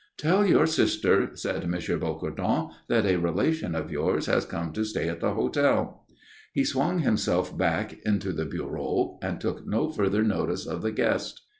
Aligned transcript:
"Tell 0.17 0.43
your 0.43 0.65
sister," 0.65 1.29
said 1.35 1.63
M. 1.63 1.73
Bocardon, 1.73 2.71
"that 2.87 3.05
a 3.05 3.17
relation 3.17 3.75
of 3.75 3.91
yours 3.91 4.25
has 4.25 4.47
come 4.47 4.73
to 4.73 4.83
stay 4.83 5.07
in 5.07 5.19
the 5.19 5.33
hotel." 5.35 6.07
He 6.53 6.63
swung 6.63 6.97
himself 7.01 7.55
back 7.55 7.99
into 8.03 8.31
the 8.33 8.45
bureau 8.45 9.19
and 9.21 9.39
took 9.39 9.67
no 9.67 9.91
further 9.91 10.23
notice 10.23 10.65
of 10.65 10.81
the 10.81 10.91
guest. 10.91 11.41